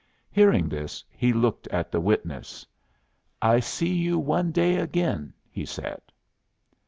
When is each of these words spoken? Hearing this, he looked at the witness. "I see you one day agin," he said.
Hearing 0.31 0.67
this, 0.67 1.03
he 1.11 1.31
looked 1.31 1.67
at 1.67 1.91
the 1.91 2.01
witness. 2.01 2.65
"I 3.39 3.59
see 3.59 3.93
you 3.95 4.17
one 4.17 4.51
day 4.51 4.77
agin," 4.79 5.31
he 5.47 5.63
said. 5.63 6.01